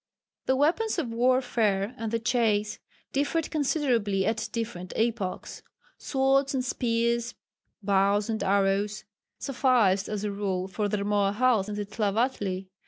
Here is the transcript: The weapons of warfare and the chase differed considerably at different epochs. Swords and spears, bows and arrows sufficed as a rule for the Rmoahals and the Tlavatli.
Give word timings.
The 0.47 0.55
weapons 0.55 0.97
of 0.97 1.11
warfare 1.13 1.93
and 1.95 2.11
the 2.11 2.17
chase 2.17 2.79
differed 3.13 3.51
considerably 3.51 4.25
at 4.25 4.49
different 4.51 4.93
epochs. 4.95 5.61
Swords 5.99 6.55
and 6.55 6.65
spears, 6.65 7.35
bows 7.83 8.27
and 8.27 8.43
arrows 8.43 9.03
sufficed 9.37 10.09
as 10.09 10.23
a 10.23 10.31
rule 10.31 10.67
for 10.67 10.89
the 10.89 10.97
Rmoahals 10.97 11.67
and 11.67 11.77
the 11.77 11.85
Tlavatli. 11.85 12.65